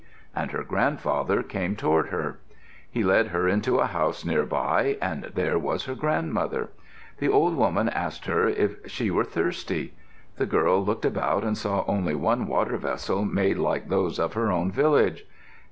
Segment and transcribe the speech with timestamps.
[0.35, 2.39] and her grandfather came toward her.
[2.89, 6.69] He led her into a house nearby and there was her grandmother.
[7.19, 9.93] The old woman asked her if she were thirsty.
[10.37, 14.51] The girl looked about and saw only one water vessel made like those of her
[14.51, 15.23] own village.